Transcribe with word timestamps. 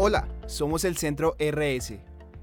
Hola, 0.00 0.28
somos 0.46 0.84
el 0.84 0.96
Centro 0.96 1.34
RS. 1.40 1.98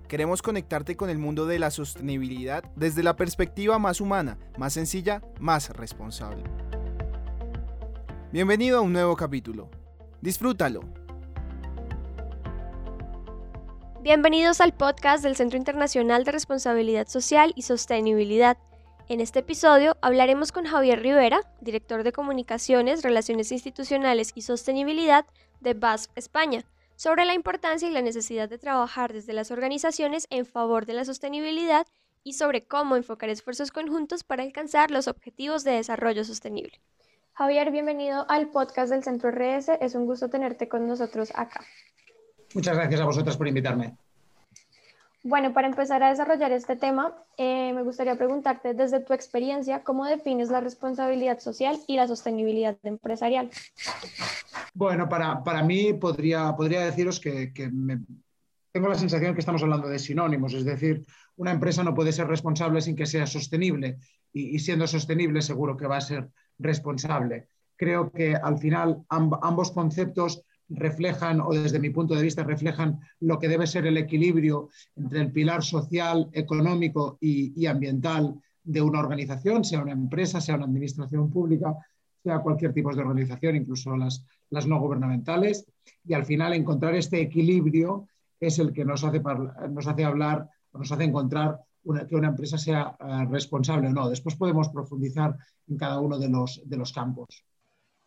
Queremos 0.10 0.42
conectarte 0.42 0.98
con 0.98 1.10
el 1.10 1.18
mundo 1.18 1.46
de 1.46 1.58
la 1.58 1.72
sostenibilidad 1.72 2.66
desde 2.76 3.02
la 3.02 3.16
perspectiva 3.16 3.80
más 3.80 4.02
humana, 4.02 4.38
más 4.58 4.74
sencilla, 4.74 5.22
más 5.40 5.70
responsable. 5.70 6.44
Bienvenido 8.34 8.80
a 8.80 8.82
un 8.82 8.92
nuevo 8.92 9.16
capítulo. 9.16 9.70
Disfrútalo. 10.20 10.82
Bienvenidos 14.02 14.60
al 14.60 14.74
podcast 14.74 15.24
del 15.24 15.38
Centro 15.38 15.58
Internacional 15.58 16.26
de 16.26 16.34
Responsabilidad 16.34 17.08
Social 17.08 17.54
y 17.56 17.62
Sostenibilidad. 17.62 18.58
En 19.08 19.22
este 19.22 19.40
episodio 19.40 19.96
hablaremos 20.02 20.52
con 20.52 20.66
Javier 20.66 21.02
Rivera, 21.02 21.40
director 21.62 22.04
de 22.04 22.12
Comunicaciones, 22.12 23.02
Relaciones 23.02 23.54
Institucionales 23.54 24.34
y 24.36 24.42
Sostenibilidad 24.42 25.26
de 25.62 25.74
BASF 25.74 26.10
España, 26.18 26.66
sobre 26.96 27.26
la 27.26 27.34
importancia 27.34 27.88
y 27.88 27.92
la 27.92 28.02
necesidad 28.02 28.50
de 28.50 28.58
trabajar 28.58 29.14
desde 29.14 29.34
las 29.34 29.52
organizaciones 29.52 30.28
en 30.30 30.46
favor 30.46 30.86
de 30.86 30.94
la 30.94 31.06
sostenibilidad 31.06 31.86
y 32.24 32.34
sobre 32.34 32.66
cómo 32.66 32.96
enfocar 32.96 33.30
esfuerzos 33.30 33.72
conjuntos 33.72 34.24
para 34.24 34.44
alcanzar 34.44 34.92
los 34.92 35.08
objetivos 35.08 35.64
de 35.64 35.72
desarrollo 35.72 36.24
sostenible. 36.24 36.80
Javier, 37.34 37.70
bienvenido 37.70 38.26
al 38.30 38.48
podcast 38.48 38.92
del 38.92 39.04
Centro 39.04 39.30
RS. 39.30 39.70
Es 39.82 39.94
un 39.94 40.06
gusto 40.06 40.30
tenerte 40.30 40.70
con 40.70 40.88
nosotros 40.88 41.32
acá. 41.36 41.66
Muchas 42.54 42.78
gracias 42.78 43.02
a 43.02 43.06
vosotros 43.06 43.36
por 43.36 43.48
invitarme. 43.48 43.98
Bueno, 45.22 45.54
para 45.54 45.68
empezar 45.68 46.04
a 46.04 46.12
desarrollar 46.12 46.52
este 46.52 46.76
tema, 46.76 47.16
eh, 47.38 47.74
me 47.74 47.82
gustaría 47.82 48.16
preguntarte 48.16 48.76
desde 48.76 49.00
tu 49.00 49.12
experiencia, 49.14 49.84
¿cómo 49.84 50.06
defines 50.06 50.50
la 50.50 50.62
responsabilidad 50.62 51.40
social 51.40 51.80
y 51.88 51.96
la 51.96 52.08
sostenibilidad 52.08 52.78
empresarial? 52.84 53.50
Bueno, 54.76 55.08
para, 55.08 55.42
para 55.42 55.64
mí 55.64 55.94
podría, 55.94 56.54
podría 56.54 56.82
deciros 56.82 57.22
que, 57.22 57.54
que 57.54 57.72
tengo 58.74 58.90
la 58.90 58.96
sensación 58.96 59.34
que 59.34 59.40
estamos 59.40 59.64
hablando 59.64 59.88
de 59.88 59.98
sinónimos, 59.98 60.54
es 60.54 60.66
decir, 60.66 61.06
una 61.38 61.54
empresa 61.54 61.82
no 61.82 61.96
puede 61.96 62.12
ser 62.12 62.28
responsable 62.28 62.82
sin 62.82 62.94
que 62.94 63.06
sea 63.06 63.26
sostenible 63.26 64.00
y, 64.34 64.54
y 64.54 64.60
siendo 64.60 64.86
sostenible 64.86 65.42
seguro 65.42 65.78
que 65.78 65.88
va 65.88 65.96
a 65.96 66.02
ser 66.02 66.30
responsable. 66.60 67.48
Creo 67.78 68.12
que 68.12 68.36
al 68.36 68.58
final 68.58 69.02
amb 69.08 69.36
ambos 69.42 69.72
conceptos 69.72 70.42
reflejan, 70.68 71.40
o 71.40 71.54
desde 71.54 71.80
mi 71.80 71.92
punto 71.92 72.14
de 72.14 72.24
vista, 72.24 72.44
reflejan 72.44 73.00
lo 73.22 73.40
que 73.40 73.48
debe 73.48 73.68
ser 73.68 73.86
el 73.86 73.96
equilibrio 73.96 74.68
entre 74.98 75.22
el 75.22 75.32
pilar 75.32 75.64
social, 75.64 76.30
económico 76.34 77.18
y, 77.22 77.54
y 77.56 77.68
ambiental 77.68 78.36
de 78.62 78.82
una 78.82 79.00
organización, 79.00 79.64
sea 79.64 79.82
una 79.82 79.94
empresa, 79.94 80.42
sea 80.42 80.56
una 80.56 80.66
administración 80.66 81.32
pública, 81.32 81.74
sea 82.26 82.40
cualquier 82.40 82.74
tipo 82.74 82.94
de 82.94 83.02
organización, 83.02 83.56
incluso 83.56 83.96
las, 83.96 84.26
no 84.68 84.80
gubernamentales. 84.80 85.66
Y 86.04 86.14
al 86.16 86.26
final 86.26 86.54
encontrar 86.54 86.96
este 86.96 87.22
equilibrio 87.22 88.08
es 88.40 88.58
el 88.58 88.74
que 88.74 88.84
nos 88.84 89.04
hace, 89.04 89.22
nos 89.70 89.88
hace 89.88 90.04
hablar, 90.04 90.50
nos 90.74 90.92
hace 90.92 91.04
encontrar 91.04 91.60
que 92.10 92.16
una 92.16 92.30
empresa 92.30 92.58
sea 92.58 92.98
uh, 93.00 93.32
responsable 93.32 93.88
o 93.88 93.92
no. 93.92 94.10
Después 94.10 94.36
podemos 94.36 94.70
profundizar 94.70 95.38
en 95.68 95.78
cada 95.78 96.00
uno 96.00 96.18
de 96.18 96.30
los, 96.30 96.62
de 96.66 96.78
los 96.78 96.92
campos. 96.92 97.46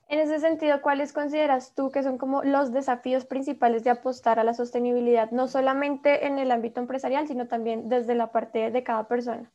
En 0.09 0.19
ese 0.19 0.41
sentido, 0.41 0.83
¿cuáles 0.83 1.13
consideras 1.13 1.75
tú 1.77 1.91
que 1.91 2.03
son 2.03 2.19
como 2.19 2.43
los 2.43 2.73
desafíos 2.73 3.25
principales 3.25 3.85
de 3.85 3.91
apostar 3.91 4.41
a 4.41 4.45
la 4.45 4.55
sostenibilidad, 4.55 5.31
no 5.31 5.47
solamente 5.47 6.27
en 6.27 6.39
el 6.39 6.51
ámbito 6.51 6.81
empresarial, 6.81 7.29
sino 7.29 7.47
también 7.47 7.89
desde 7.89 8.17
la 8.17 8.33
parte 8.33 8.73
de 8.73 8.83
cada 8.83 9.07
persona? 9.07 9.53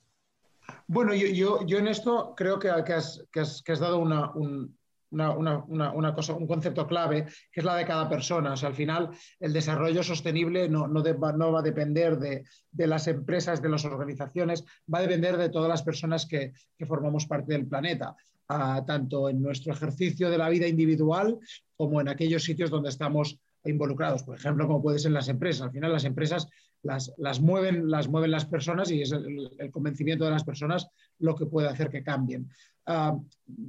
Bueno, 0.94 1.16
yo, 1.16 1.60
en 1.60 1.88
esto 1.88 2.36
creo 2.38 2.60
que, 2.60 2.70
has, 2.70 3.26
dado 3.80 3.98
un, 3.98 4.78
concepto 6.48 6.86
clave, 6.86 7.26
que 7.52 7.62
es 7.62 7.66
la 7.66 7.78
de 7.78 7.86
cada 7.86 8.08
persona. 8.08 8.54
O 8.54 8.58
sea, 8.58 8.70
al 8.70 8.76
final, 8.76 9.10
el 9.40 9.54
desarrollo 9.54 10.04
sostenible 10.04 10.70
no, 10.70 10.88
va 10.94 11.60
a 11.60 11.64
depender 11.64 12.20
de, 12.20 12.44
las 12.88 13.08
empresas, 13.08 13.60
de 13.60 13.70
las 13.70 13.86
organizaciones, 13.86 14.64
va 14.94 15.00
a 15.00 15.02
depender 15.02 15.36
de 15.38 15.50
todas 15.50 15.68
las 15.68 15.82
personas 15.82 16.28
que, 16.28 16.54
formamos 16.88 17.26
parte 17.26 17.54
del 17.54 17.66
planeta 17.66 18.16
uh, 18.50 18.86
tanto 18.86 19.30
en 19.30 19.42
nuestro 19.42 19.74
ejercicio 19.74 20.30
de 20.30 20.38
la 20.38 20.50
vida 20.50 20.68
individual 20.68 21.40
como 21.76 22.02
en 22.02 22.10
aquellos 22.10 22.44
sitios 22.44 22.70
donde 22.70 22.90
estamos 22.90 23.40
involucrados, 23.64 24.22
por 24.24 24.36
ejemplo, 24.38 24.68
como 24.68 24.82
puede 24.82 25.00
ser 25.00 25.12
las 25.12 25.28
empresas. 25.28 25.64
Al 25.64 25.72
final 25.72 25.92
las 25.92 26.04
empresas 26.04 26.48
las, 26.84 27.14
las, 27.18 27.42
mueven, 27.42 27.90
las 27.90 28.08
mueven 28.08 28.32
las 28.32 28.46
personas 28.46 28.92
y 28.92 29.02
es 29.02 29.12
el, 29.12 29.72
convencimiento 29.72 30.26
de 30.26 30.32
las 30.32 30.44
personas 30.44 30.88
lo 31.20 31.36
que 31.36 31.46
puede 31.46 31.68
hacer 31.68 31.90
que 31.90 32.04
cambien. 32.04 32.50
Uh, 32.86 33.26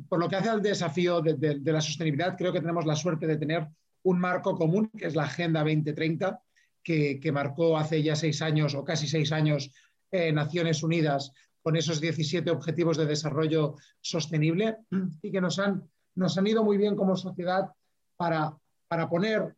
por 0.09 0.19
lo 0.19 0.29
que 0.29 0.37
hace 0.37 0.49
al 0.49 0.63
desafío 0.63 1.21
de, 1.21 1.35
de, 1.35 1.61
de, 1.61 1.73
la 1.73 1.81
sostenibilidad, 1.81 2.37
creo 2.37 2.53
que 2.53 2.61
tenemos 2.61 2.85
la 2.85 2.97
suerte 2.97 3.27
de 3.27 3.37
tener 3.37 3.67
un 4.03 4.19
marco 4.19 4.57
común, 4.57 4.91
que 4.97 5.07
es 5.07 5.15
la 5.15 5.25
Agenda 5.25 5.61
2030, 5.61 6.41
que, 6.83 7.19
que 7.19 7.33
marcó 7.33 7.79
hace 7.79 8.03
ya 8.03 8.15
seis 8.17 8.43
años 8.43 8.75
o 8.75 8.85
casi 8.85 9.09
seis 9.09 9.33
años 9.33 9.71
eh, 10.11 10.33
Naciones 10.33 10.83
Unidas 10.83 11.33
con 11.63 11.77
esos 11.77 12.01
17 12.01 12.51
objetivos 12.51 12.99
de 12.99 13.07
desarrollo 13.07 13.77
sostenible 14.01 14.77
y 15.23 15.33
que 15.33 15.41
nos 15.41 15.59
han, 15.59 15.83
nos 16.15 16.37
han 16.37 16.47
ido 16.47 16.63
muy 16.63 16.77
bien 16.77 16.95
como 16.95 17.17
sociedad 17.17 17.71
para, 18.17 18.55
para 18.87 19.09
poner 19.09 19.57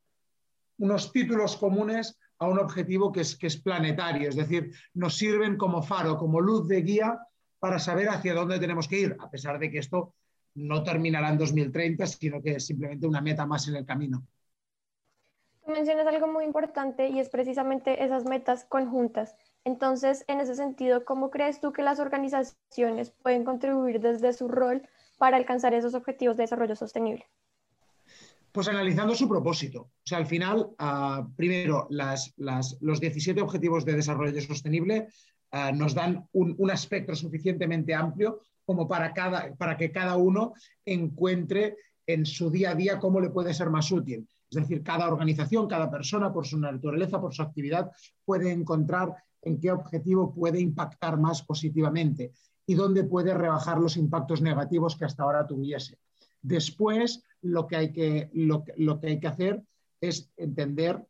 unos 0.79 1.11
títulos 1.11 1.57
comunes 1.57 2.17
a 2.39 2.47
un 2.47 2.59
objetivo 2.59 3.13
que 3.13 3.21
es, 3.21 3.37
que 3.37 3.47
es 3.47 3.57
planetario, 3.57 4.29
es 4.29 4.37
decir, 4.37 4.73
nos 4.95 5.17
sirven 5.17 5.57
como 5.57 5.83
faro, 5.83 6.19
como 6.19 6.41
luz 6.41 6.69
de 6.69 6.83
guía 6.83 7.19
para 7.59 7.79
saber 7.79 8.09
hacia 8.09 8.35
dónde 8.35 8.59
tenemos 8.59 8.89
que 8.89 9.01
ir, 9.01 9.17
a 9.19 9.31
pesar 9.31 9.59
de 9.59 9.71
que 9.71 9.79
esto 9.79 10.15
no 10.55 10.83
terminará 10.83 11.31
en 11.31 11.39
2030, 11.39 12.07
sino 12.07 12.43
que 12.43 12.57
es 12.57 12.67
simplemente 12.67 13.07
una 13.07 13.21
meta 13.21 13.47
más 13.47 13.69
en 13.69 13.77
el 13.77 13.87
camino. 13.87 14.25
Tú 15.65 15.73
mencionas 15.73 16.07
algo 16.07 16.29
muy 16.29 16.45
importante 16.45 17.09
y 17.09 17.19
es 17.19 17.29
precisamente 17.29 18.05
esas 18.05 18.25
metas 18.25 18.65
conjuntas. 18.65 19.35
Entonces, 19.65 20.25
en 20.29 20.41
ese 20.41 20.55
sentido, 20.55 21.05
¿cómo 21.05 21.31
crees 21.31 21.61
tú 21.61 21.73
que 21.73 21.83
las 21.83 21.99
organizaciones 21.99 23.11
pueden 23.11 23.45
contribuir 23.45 24.01
desde 24.01 24.33
su 24.33 24.47
rol 24.47 24.89
para 25.19 25.37
alcanzar 25.37 25.75
esos 25.75 25.95
objetivos 25.95 26.37
de 26.37 26.45
desarrollo 26.45 26.77
sostenible? 26.77 27.27
Pues 28.57 28.69
analizando 28.69 29.15
su 29.15 29.29
propósito. 29.29 29.81
O 29.83 30.03
sea, 30.03 30.17
al 30.17 30.25
final, 30.25 30.71
uh, 30.81 31.31
primero, 31.37 31.89
los 31.91 33.01
17 33.01 33.39
objetivos 33.43 33.85
de 33.85 33.93
desarrollo 33.93 34.41
sostenible 34.41 35.09
uh, 35.53 35.77
nos 35.77 35.93
dan 35.93 36.27
un, 36.33 36.55
un, 36.57 36.71
suficientemente 37.15 37.95
amplio 37.95 38.41
como 38.65 38.89
para, 38.89 39.13
cada, 39.13 39.55
para 39.57 39.77
que 39.77 39.93
cada 39.93 40.17
uno 40.17 40.55
encuentre 40.87 41.77
en 42.07 42.25
su 42.25 42.49
día 42.49 42.71
a 42.71 42.75
día 42.75 42.99
cómo 42.99 43.21
le 43.21 43.29
puede 43.29 43.53
ser 43.53 43.69
más 43.69 43.93
útil. 43.93 44.27
Es 44.51 44.57
decir, 44.57 44.83
cada 44.83 45.07
organización, 45.07 45.69
cada 45.69 45.91
persona, 45.91 46.33
por 46.33 46.47
su 46.47 46.59
naturaleza, 46.59 47.21
por 47.21 47.35
su 47.35 47.43
actividad, 47.43 47.91
puede 48.25 48.53
encontrar 48.53 49.15
en 49.43 49.61
qué 49.61 49.71
objetivo 49.71 50.35
puede 50.35 50.61
impactar 50.61 51.19
más 51.19 51.43
positivamente 51.43 52.33
y 52.65 52.75
dónde 52.75 53.05
puede 53.05 53.35
rebajar 53.35 53.79
los 53.79 53.99
impactos 53.99 54.41
negativos 54.41 54.97
que 54.97 55.05
hasta 55.05 55.25
ahora 55.25 55.47
tuviese. 55.47 55.99
Después, 56.47 57.25
lo 57.43 57.67
que 57.67 57.77
hay 57.77 57.93
que, 57.93 58.31
lo, 58.33 58.65
lo 58.77 59.01
que, 59.01 59.09
hay 59.09 59.19
que 59.19 59.27
hacer 59.27 59.63
es 60.01 60.31
entender 60.37 61.05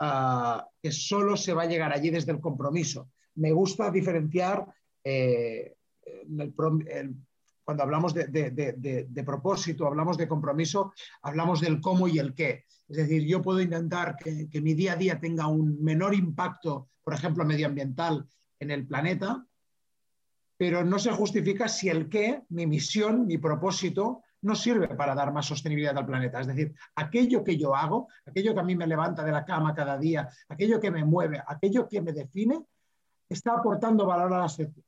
uh, 0.00 0.60
que 0.82 0.90
solo 0.90 1.36
se 1.36 1.52
va 1.52 1.62
a 1.62 1.66
llegar 1.66 1.92
allí 1.92 2.10
desde 2.10 2.32
el 2.32 2.40
compromiso. 2.40 3.08
Me 3.36 3.52
gusta 3.52 3.92
diferenciar 3.92 4.66
eh, 5.04 5.76
el, 6.04 6.52
el, 6.88 7.14
cuando 7.62 7.84
hablamos 7.84 8.12
de, 8.12 8.26
de, 8.26 8.50
de, 8.50 9.06
de, 9.08 9.24
propósito, 9.24 9.86
hablamos 9.86 10.18
de 10.18 10.26
compromiso, 10.26 10.92
hablamos 11.22 11.60
del 11.60 11.80
cómo 11.80 12.08
y 12.08 12.18
el 12.18 12.34
qué. 12.34 12.64
Es 12.88 12.96
decir, 12.96 13.24
yo 13.24 13.40
puedo 13.40 13.60
intentar 13.60 14.16
que, 14.16 14.50
que, 14.50 14.60
mi 14.60 14.74
día 14.74 14.94
a 14.94 14.96
día 14.96 15.20
tenga 15.20 15.46
un 15.46 15.80
menor 15.80 16.14
impacto, 16.14 16.88
por 17.04 17.14
ejemplo, 17.14 17.44
medioambiental 17.44 18.26
en 18.58 18.72
el 18.72 18.88
planeta, 18.88 19.46
pero 20.56 20.84
no 20.84 20.98
se 20.98 21.12
justifica 21.12 21.68
si 21.68 21.88
el 21.88 22.08
qué, 22.08 22.42
mi 22.48 22.66
misión, 22.66 23.26
mi 23.26 23.38
propósito, 23.38 24.22
no 24.42 24.54
sirve 24.54 24.88
para 24.88 25.14
dar 25.14 25.32
más 25.32 25.46
sostenibilidad 25.46 25.96
al 25.96 26.06
planeta. 26.06 26.40
Es 26.40 26.46
decir, 26.46 26.74
aquello 26.94 27.44
que 27.44 27.56
yo 27.56 27.74
hago, 27.74 28.08
aquello 28.24 28.54
que 28.54 28.60
a 28.60 28.64
mí 28.64 28.74
me 28.74 28.86
levanta 28.86 29.24
de 29.24 29.32
la 29.32 29.44
cama 29.44 29.74
cada 29.74 29.98
día, 29.98 30.28
aquello 30.48 30.80
que 30.80 30.90
me 30.90 31.04
mueve, 31.04 31.42
aquello 31.46 31.88
que 31.88 32.00
me 32.00 32.12
define, 32.12 32.64
está 33.28 33.54
aportando 33.54 34.06
valor 34.06 34.32
a 34.34 34.40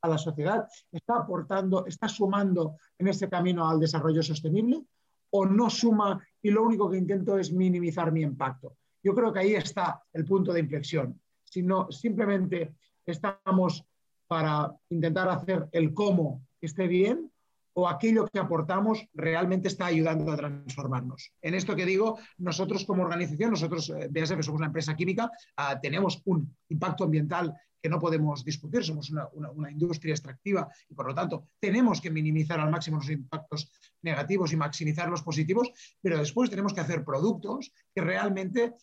la, 0.07 0.17
sociedad, 0.17 0.67
está 0.91 1.17
aportando, 1.17 1.85
está 1.85 2.09
sumando 2.09 2.77
en 2.97 3.07
este 3.07 3.29
camino 3.29 3.67
al 3.67 3.79
desarrollo 3.79 4.21
sostenible 4.21 4.83
o 5.31 5.45
no 5.45 5.69
suma 5.69 6.21
y 6.41 6.51
lo 6.51 6.63
único 6.63 6.89
que 6.89 6.97
intento 6.97 7.37
es 7.37 7.53
minimizar 7.53 8.11
mi 8.11 8.21
impacto. 8.21 8.75
Yo 9.01 9.15
creo 9.15 9.31
que 9.31 9.39
ahí 9.39 9.55
está 9.55 10.03
el 10.11 10.25
punto 10.25 10.51
de 10.51 10.59
inflexión. 10.59 11.19
Si 11.43 11.63
no, 11.63 11.89
simplemente 11.91 12.75
estamos 13.05 13.85
para 14.27 14.73
intentar 14.89 15.29
hacer 15.29 15.67
el 15.71 15.93
cómo 15.93 16.41
que 16.59 16.67
esté 16.67 16.87
bien 16.87 17.31
o 17.73 17.87
aquello 17.87 18.27
que 18.27 18.39
aportamos 18.39 19.05
realmente 19.13 19.67
está 19.67 19.87
ayudando 19.87 20.31
a 20.31 20.37
transformarnos. 20.37 21.33
En 21.41 21.55
esto 21.55 21.75
que 21.75 21.85
digo, 21.85 22.19
nosotros 22.37 22.85
como 22.85 23.03
organización, 23.03 23.51
nosotros 23.51 23.89
eh, 23.89 24.09
BASF 24.09 24.45
somos 24.45 24.59
una 24.59 24.67
empresa 24.67 24.95
química, 24.95 25.25
uh, 25.57 25.79
tenemos 25.81 26.21
un 26.25 26.55
impacto 26.69 27.03
ambiental 27.03 27.53
que 27.83 27.89
no 27.89 27.99
podemos 27.99 28.45
discutir, 28.45 28.81
somos 28.81 29.11
una, 29.11 29.69
industria 29.69 30.13
extractiva 30.13 30.69
y 30.89 30.93
por 30.93 31.05
lo 31.05 31.13
tanto 31.13 31.49
tenemos 31.59 31.99
que 31.99 32.09
minimizar 32.09 32.57
al 32.61 32.71
máximo 32.71 32.97
los 32.97 33.09
impactos 33.09 33.69
negativos 34.03 34.53
y 34.53 34.57
maximizar 34.57 35.09
los 35.09 35.23
positivos, 35.23 35.71
pero 36.01 36.17
después 36.17 36.49
tenemos 36.49 36.73
que 36.73 36.81
hacer 36.81 37.03
productos 37.03 37.71
que 37.93 38.01
realmente 38.01 38.75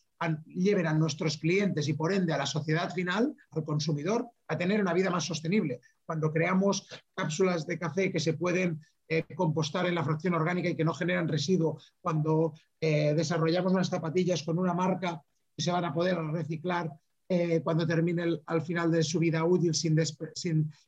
lleven 0.46 0.87
a 0.87 0.94
nuestros 0.94 1.38
clientes 1.38 1.88
y 1.88 1.94
por 1.94 2.12
ende 2.12 2.32
a 2.32 2.38
la 2.38 2.46
sociedad 2.46 2.93
final, 2.93 3.34
al 3.50 3.64
consumidor, 3.64 4.28
a 4.49 4.58
tener 4.58 4.81
una 4.81 4.93
vida 4.93 5.11
más 5.11 5.25
sostenible. 5.25 5.81
Cuando 6.05 6.32
creamos 6.32 6.87
cápsulas 7.14 7.67
de 7.67 7.78
café 7.78 8.12
que 8.12 8.20
se 8.20 8.34
pueden 8.34 8.81
eh, 9.08 9.25
compostar 9.34 9.87
en 9.87 9.94
la 9.94 10.05
fracción 10.05 10.34
orgánica 10.34 10.69
y 10.69 10.76
que 10.76 10.84
no 10.84 10.94
generan 10.94 11.28
residuo, 11.28 11.81
cuando 12.00 12.55
eh, 12.81 13.14
desarrollamos 13.14 13.73
unas 13.73 13.88
zapatillas 13.88 14.43
con 14.43 14.58
una 14.58 14.75
marca 14.75 15.23
que 15.56 15.62
se 15.62 15.73
van 15.73 15.84
a 15.84 15.94
poder 15.94 16.16
reciclar 16.16 16.90
eh, 17.32 17.60
cuando 17.62 17.86
termine 17.86 18.40
al 18.44 18.60
final 18.60 18.90
de 18.90 19.04
su 19.04 19.20
vida 19.20 19.44
útil 19.44 19.72
sin, 19.72 19.96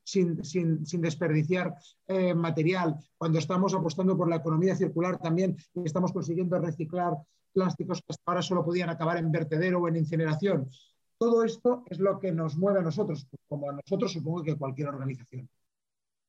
sin, 0.03 1.01
desperdiciar 1.01 1.73
eh, 2.09 2.35
material, 2.35 2.97
cuando 3.17 3.39
estamos 3.39 3.73
apostando 3.75 4.17
por 4.17 4.29
la 4.29 4.37
economía 4.37 4.75
circular 4.75 5.19
también 5.19 5.57
y 5.73 5.85
estamos 5.85 6.13
consiguiendo 6.13 6.59
reciclar 6.59 7.17
plásticos 7.53 8.01
que 8.01 8.07
hasta 8.09 8.23
ahora 8.27 8.43
solo 8.43 8.65
podían 8.65 8.91
acabar 8.91 9.19
en 9.19 9.31
vertedero 9.31 9.79
o 9.79 9.87
en 9.87 9.95
incineración. 9.95 10.69
Todo 11.17 11.45
esto 11.45 11.85
es 11.89 12.01
lo 12.01 12.19
que 12.19 12.33
nos 12.33 12.57
mueve 12.57 12.81
a 12.81 12.83
nosotros, 12.83 13.25
como 13.47 13.71
a 13.71 13.75
nosotros 13.75 14.13
supongo 14.13 14.43
que 14.43 14.57
cualquier 14.57 14.89
organización. 14.89 15.49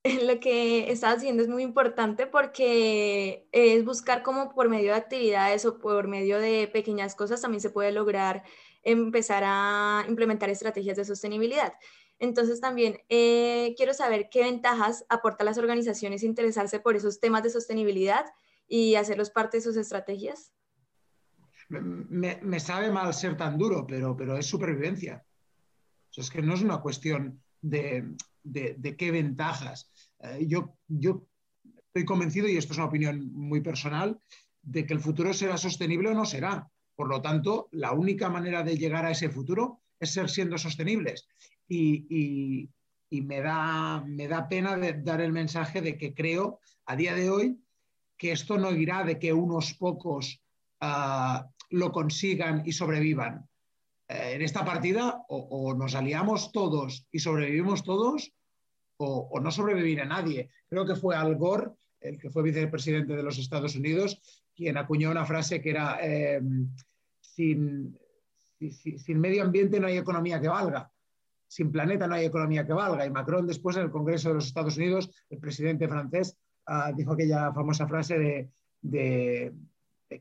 Lo 0.27 0.39
que 0.39 0.91
estás 0.91 1.17
haciendo 1.17 1.43
es 1.43 1.49
muy 1.49 1.63
importante 1.63 2.27
porque 2.27 3.47
es 3.51 3.85
buscar 3.85 4.21
cómo 4.21 4.53
por 4.53 4.67
medio 4.69 4.91
de 4.91 4.97
actividades 4.97 5.65
o 5.65 5.79
por 5.79 6.07
medio 6.07 6.39
de 6.39 6.67
pequeñas 6.67 7.15
cosas 7.15 7.41
también 7.41 7.61
se 7.61 7.69
puede 7.69 7.91
lograr 7.91 8.43
empezar 8.83 9.43
a 9.45 10.05
implementar 10.09 10.49
estrategias 10.49 10.97
de 10.97 11.05
sostenibilidad. 11.05 11.73
Entonces 12.19 12.61
también 12.61 12.99
eh, 13.09 13.73
quiero 13.77 13.93
saber 13.93 14.29
qué 14.29 14.41
ventajas 14.43 15.05
aporta 15.09 15.43
a 15.43 15.45
las 15.45 15.57
organizaciones 15.57 16.23
interesarse 16.23 16.79
por 16.79 16.95
esos 16.95 17.19
temas 17.19 17.43
de 17.43 17.49
sostenibilidad 17.49 18.25
y 18.67 18.95
hacerlos 18.95 19.29
parte 19.29 19.57
de 19.57 19.61
sus 19.61 19.77
estrategias. 19.77 20.51
Me, 21.69 22.59
sabe 22.59 22.91
mal 22.91 23.13
ser 23.13 23.35
tan 23.37 23.57
duro, 23.57 23.85
pero, 23.87 24.15
pero 24.15 24.37
es 24.37 24.45
supervivencia. 24.45 25.25
es 26.15 26.29
que 26.29 26.41
no 26.41 26.53
es 26.53 26.61
una 26.61 26.81
cuestión 26.81 27.41
de, 27.61 28.15
qué 28.97 29.11
ventajas. 29.11 29.91
Eh, 30.23 30.45
yo, 30.47 30.75
yo 30.87 31.27
estoy 31.75 32.05
convencido, 32.05 32.47
y 32.47 32.57
esto 32.57 32.73
es 32.73 32.79
una 32.79 32.87
opinión 32.87 33.31
muy 33.33 33.61
personal, 33.61 34.19
de 34.61 34.85
que 34.85 34.93
el 34.93 34.99
futuro 34.99 35.33
será 35.33 35.57
sostenible 35.57 36.09
o 36.09 36.13
no 36.13 36.25
será. 36.25 36.69
Por 36.95 37.09
lo 37.09 37.21
tanto, 37.21 37.67
la 37.71 37.91
única 37.91 38.29
manera 38.29 38.63
de 38.63 38.77
llegar 38.77 39.05
a 39.05 39.11
ese 39.11 39.29
futuro 39.29 39.81
es 39.99 40.11
ser 40.11 40.29
siendo 40.29 40.57
sostenibles. 40.57 41.27
Y, 41.67 42.69
me, 43.09 43.41
da, 43.41 44.03
me 44.07 44.27
da 44.27 44.47
pena 44.47 44.75
dar 44.77 45.21
el 45.21 45.31
mensaje 45.31 45.81
de 45.81 45.97
que 45.97 46.15
creo 46.15 46.59
a 46.85 46.95
día 46.95 47.13
de 47.13 47.29
hoy 47.29 47.59
que 48.17 48.31
esto 48.31 48.57
no 48.57 48.71
irá 48.71 49.03
de 49.03 49.19
que 49.19 49.33
unos 49.33 49.75
pocos 49.75 50.41
ah, 50.81 51.47
lo 51.69 51.91
consigan 51.91 52.63
y 52.65 52.71
sobrevivan. 52.71 53.47
Eh, 54.07 54.33
en 54.35 54.41
esta 54.41 54.65
partida 54.65 55.23
o, 55.27 55.73
nos 55.73 55.95
aliamos 55.95 56.51
todos 56.51 57.07
y 57.11 57.19
sobrevivimos 57.19 57.83
todos 57.83 58.31
o, 59.03 59.39
no 59.39 59.51
sobrevivirá 59.51 60.05
nadie. 60.05 60.49
Creo 60.67 60.85
que 60.85 60.95
fue 60.95 61.15
Al 61.15 61.35
Gore, 61.35 61.71
el 61.99 62.19
que 62.19 62.29
fue 62.29 62.43
vicepresidente 62.43 63.15
de 63.15 63.23
los 63.23 63.37
Estados 63.37 63.75
Unidos, 63.75 64.19
quien 64.55 64.77
acuñó 64.77 65.11
una 65.11 65.25
frase 65.25 65.61
que 65.61 65.69
era, 65.69 65.97
eh, 66.01 66.41
sin, 67.21 67.97
sin, 68.71 69.19
medio 69.19 69.43
ambiente 69.43 69.79
no 69.79 69.87
hay 69.87 69.97
economía 69.97 70.39
que 70.39 70.47
valga, 70.47 70.91
sin 71.47 71.71
planeta 71.71 72.07
no 72.07 72.15
hay 72.15 72.25
economía 72.25 72.65
que 72.65 72.73
valga. 72.73 73.05
Y 73.05 73.09
Macron 73.09 73.47
después 73.47 73.77
en 73.77 73.83
el 73.83 73.91
Congreso 73.91 74.29
de 74.29 74.35
los 74.35 74.47
Estados 74.47 74.77
Unidos, 74.77 75.09
el 75.29 75.39
presidente 75.39 75.87
francés, 75.87 76.37
ah, 76.65 76.91
dijo 76.95 77.13
aquella 77.13 77.51
famosa 77.53 77.87
frase 77.87 78.49
de, 78.81 79.53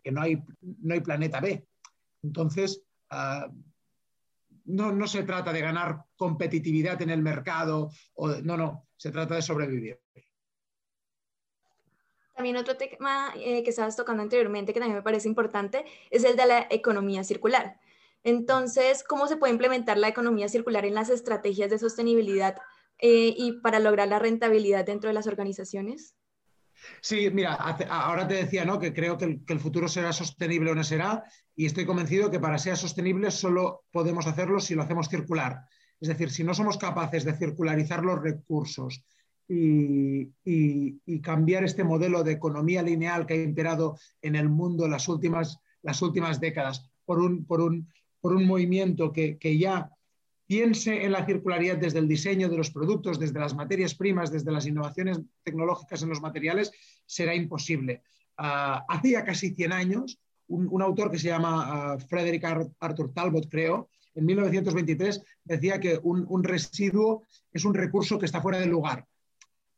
que 0.03 0.13
no 0.13 0.23
hay, 0.23 0.43
no 0.61 0.95
hay 0.95 1.01
planeta 1.01 1.41
B. 1.41 1.67
Entonces, 2.23 2.83
ah, 3.11 3.51
no, 4.65 4.93
no, 4.93 5.07
se 5.07 5.23
trata 5.23 5.53
de 5.53 5.61
ganar 5.61 6.05
competitividad 6.17 7.01
en 7.03 7.11
el 7.11 7.23
mercado, 7.23 7.91
o 8.15 8.29
no, 8.29 8.57
no, 8.57 8.89
se 8.97 9.11
trata 9.11 9.35
de 9.35 9.43
sobrevivir. 9.43 10.01
También 12.35 12.57
otro 12.57 12.77
tema 12.77 13.33
eh, 13.37 13.63
que 13.63 13.71
estabas 13.71 13.97
tocando 13.97 14.23
anteriormente 14.23 14.73
que 14.73 14.81
también 14.81 14.97
me 14.97 15.03
parece 15.03 15.29
importante 15.29 15.85
es 16.11 16.25
el 16.25 16.37
de 16.37 16.47
la 16.47 16.67
economía 16.71 17.25
circular. 17.25 17.79
Entonces, 18.25 19.05
¿cómo 19.05 19.27
se 19.27 19.37
puede 19.37 19.53
implementar 19.53 19.99
la 19.99 20.09
economía 20.09 20.49
circular 20.49 20.85
en 20.85 20.95
las 20.95 21.11
estrategias 21.11 21.71
de 21.71 21.79
sostenibilidad 21.79 22.57
eh, 22.99 23.35
y 23.37 23.61
para 23.61 23.81
lograr 23.81 24.09
la 24.09 24.19
rentabilidad 24.19 24.85
dentro 24.85 25.09
de 25.09 25.15
las 25.15 25.27
organizaciones? 25.27 26.15
Sí, 27.01 27.31
mira, 27.31 27.55
ahora 27.55 28.27
te 28.27 28.35
decía 28.35 28.65
¿no? 28.65 28.79
que 28.79 28.93
creo 28.93 29.17
que 29.17 29.41
el, 29.47 29.61
futuro 29.61 29.89
será 29.89 30.13
sostenible 30.13 30.71
o 30.71 30.75
no 30.75 30.85
será, 30.85 31.25
y 31.55 31.67
estoy 31.67 31.85
convencido 31.87 32.31
que 32.31 32.41
para 32.41 32.59
ser 32.59 32.77
sostenible 32.77 33.31
solo 33.31 33.85
podemos 33.91 34.27
hacerlo 34.27 34.61
si 34.61 34.75
lo 34.75 34.83
hacemos 34.83 35.09
circular. 35.09 35.61
Es 36.01 36.09
decir, 36.09 36.31
si 36.31 36.43
no 36.45 36.55
somos 36.55 36.79
capaces 36.79 37.25
de 37.25 37.35
circularizar 37.35 38.03
los 38.03 38.21
recursos, 38.21 39.05
y, 39.49 41.21
cambiar 41.21 41.65
este 41.65 41.85
modelo 41.85 42.23
de 42.23 42.33
economía 42.33 42.83
lineal 42.83 43.27
que 43.27 43.35
ha 43.35 43.43
imperado 43.43 43.99
en 44.21 44.35
el 44.35 44.49
mundo 44.49 44.89
las 44.89 45.09
últimas, 45.09 45.59
las 45.83 46.01
últimas 46.03 46.41
décadas 46.41 46.91
por 47.05 47.21
un, 47.21 47.45
por 47.45 47.61
un, 47.61 47.89
por 48.21 48.35
un 48.35 48.47
movimiento 48.47 49.13
que, 49.13 49.39
que, 49.39 49.59
ya 49.59 49.91
piense 50.53 51.03
en 51.03 51.13
la 51.13 51.25
circularidad 51.25 51.79
desde 51.79 51.99
el 51.99 52.07
diseño 52.07 52.51
de 52.51 52.59
los 52.59 52.71
productos, 52.71 53.19
desde 53.19 53.41
las 53.41 53.55
materias 53.55 53.95
primas, 53.95 54.31
desde 54.31 54.53
las 54.53 54.67
innovaciones 54.67 55.19
tecnológicas 55.43 56.03
en 56.03 56.11
los 56.11 56.21
materiales, 56.21 56.71
será 57.07 57.35
imposible. 57.35 58.03
Uh, 58.39 58.85
hace 58.87 59.13
ya 59.13 59.25
casi 59.25 59.55
100 59.55 59.73
años, 59.73 60.21
un, 60.49 60.83
autor 60.83 61.11
que 61.11 61.19
se 61.19 61.29
llama 61.29 61.95
uh, 61.95 61.99
Frederick 62.01 62.45
Arthur 62.45 63.15
Talbot, 63.15 63.49
creo, 63.49 63.89
en 64.15 64.27
1923 64.27 65.25
decía 65.43 65.81
que 65.81 65.99
un, 66.03 66.27
un, 66.29 66.45
residuo 66.45 67.23
es 67.51 67.65
un 67.65 67.73
recurso 67.73 68.19
que 68.19 68.27
está 68.27 68.43
fuera 68.43 68.59
del 68.61 68.69
lugar 68.69 69.07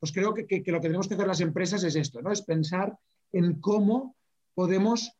pues 0.00 0.12
creo 0.12 0.34
que, 0.34 0.42
lo 0.42 0.80
que 0.80 0.88
tenemos 0.88 1.08
que 1.08 1.14
hacer 1.14 1.26
las 1.26 1.40
empresas 1.40 1.82
es 1.82 1.96
esto, 1.96 2.20
¿no? 2.20 2.30
Es 2.30 2.42
pensar 2.42 2.98
en 3.32 3.58
cómo 3.60 4.16
podemos 4.52 5.12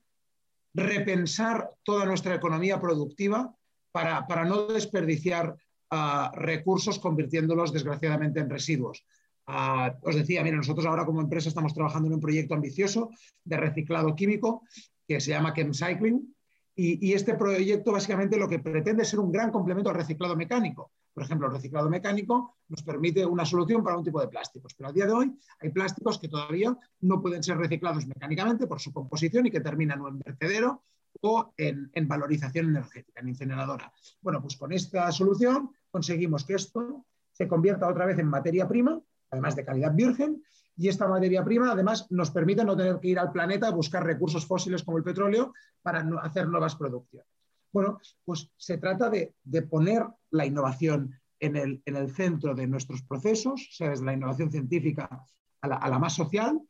repensar 0.74 1.70
toda 1.84 2.04
nuestra 2.04 2.34
economía 2.34 2.78
productiva 2.78 3.56
para, 3.94 4.44
no 4.44 4.66
desperdiciar 4.66 5.54
ah, 5.90 6.32
recursos 6.34 6.98
convirtiéndolos 6.98 7.72
desgraciadamente 7.72 8.40
en 8.40 8.50
residuos. 8.50 9.06
Ah, 9.46 9.94
os 10.02 10.16
decía, 10.16 10.42
mira, 10.42 10.56
nosotros 10.56 10.84
ahora 10.84 11.06
como 11.06 11.20
empresa 11.20 11.48
estamos 11.48 11.72
trabajando 11.72 12.08
en 12.08 12.14
un 12.14 12.20
proyecto 12.20 12.54
ambicioso 12.54 13.10
de 13.44 13.56
reciclado 13.56 14.16
químico 14.16 14.62
que 15.06 15.20
se 15.20 15.30
llama 15.30 15.54
Chemcycling 15.54 16.34
y, 16.74 17.08
y 17.08 17.12
este 17.12 17.34
proyecto 17.34 17.92
básicamente 17.92 18.36
lo 18.36 18.48
que 18.48 18.58
pretende 18.58 19.04
es 19.04 19.10
ser 19.10 19.20
un 19.20 19.30
gran 19.30 19.52
complemento 19.52 19.90
al 19.90 19.96
reciclado 19.96 20.34
mecánico. 20.34 20.90
Por 21.12 21.22
ejemplo, 21.22 21.46
el 21.46 21.52
reciclado 21.52 21.88
mecánico 21.88 22.56
nos 22.68 22.82
permite 22.82 23.24
una 23.24 23.44
solución 23.44 23.84
para 23.84 23.96
un 23.96 24.02
tipo 24.02 24.20
de 24.20 24.26
plásticos, 24.26 24.74
pero 24.74 24.88
a 24.88 24.92
día 24.92 25.06
de 25.06 25.12
hoy 25.12 25.32
hay 25.60 25.70
plásticos 25.70 26.18
que 26.18 26.28
todavía 26.28 26.76
no 27.02 27.22
pueden 27.22 27.44
ser 27.44 27.58
reciclados 27.58 28.08
mecánicamente 28.08 28.66
por 28.66 28.80
su 28.80 28.92
composición 28.92 29.46
y 29.46 29.52
que 29.52 29.60
terminan 29.60 30.00
o 30.00 30.08
en 30.08 30.18
vertedero 30.18 30.82
o 31.24 31.54
en, 31.56 31.90
valorización 32.06 32.66
energética, 32.66 33.20
en 33.20 33.28
incineradora. 33.28 33.90
Bueno, 34.20 34.42
pues 34.42 34.56
con 34.56 34.72
esta 34.72 35.10
solución 35.10 35.70
conseguimos 35.90 36.44
que 36.44 36.54
esto 36.54 37.06
se 37.32 37.48
convierta 37.48 37.88
otra 37.88 38.06
vez 38.06 38.18
en 38.18 38.28
materia 38.28 38.68
prima, 38.68 39.00
además 39.30 39.56
de 39.56 39.64
calidad 39.64 39.94
virgen, 39.94 40.42
y 40.76 40.88
esta 40.88 41.08
materia 41.08 41.44
prima 41.44 41.72
además 41.72 42.10
nos 42.10 42.30
permite 42.30 42.64
no 42.64 42.76
tener 42.76 43.00
que 43.00 43.08
ir 43.08 43.18
al 43.18 43.32
planeta 43.32 43.68
a 43.68 43.72
buscar 43.72 44.04
recursos 44.04 44.46
fósiles 44.46 44.82
como 44.82 44.98
el 44.98 45.04
petróleo 45.04 45.54
para 45.82 46.06
hacer 46.22 46.48
nuevas 46.48 46.76
producciones. 46.76 47.28
Bueno, 47.72 47.98
pues 48.24 48.50
se 48.56 48.78
trata 48.78 49.10
de, 49.10 49.34
poner 49.62 50.04
la 50.30 50.46
innovación 50.46 51.18
en 51.40 51.56
el, 51.56 52.10
centro 52.14 52.54
de 52.54 52.66
nuestros 52.66 53.02
procesos, 53.02 53.68
sea, 53.72 53.90
desde 53.90 54.04
la 54.04 54.12
innovación 54.12 54.50
científica 54.50 55.24
a 55.60 55.88
la, 55.88 55.98
más 55.98 56.12
social, 56.12 56.60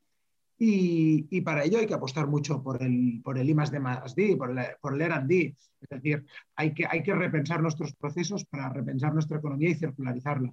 y, 0.58 1.40
para 1.40 1.64
ello 1.64 1.78
hay 1.78 1.86
que 1.86 1.94
apostar 1.94 2.26
mucho 2.26 2.62
por 2.62 2.82
el, 2.82 3.20
por 3.22 3.38
el 3.38 3.48
I 3.48 3.54
más 3.54 3.70
D 3.70 3.80
más 3.80 4.14
D, 4.14 4.36
por 4.36 4.50
el, 4.50 4.58
por 4.80 4.94
el 4.94 5.02
R&D. 5.02 5.56
Es 5.80 5.88
decir, 5.88 6.24
hay 6.56 6.72
que, 6.72 6.86
hay 6.88 7.02
que 7.02 7.14
repensar 7.14 7.60
nuestros 7.60 7.94
procesos 7.94 8.44
para 8.44 8.68
repensar 8.68 9.12
nuestra 9.12 9.38
economía 9.38 9.70
y 9.70 9.74
circularizarla. 9.74 10.52